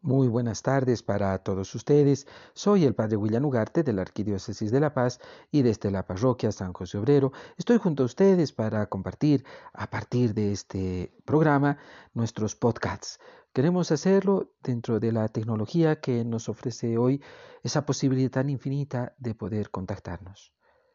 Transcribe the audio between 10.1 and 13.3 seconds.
de este programa nuestros podcasts.